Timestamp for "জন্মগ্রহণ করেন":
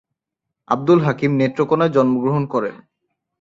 1.93-2.75